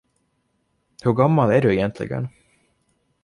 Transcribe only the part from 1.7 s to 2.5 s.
egentligen?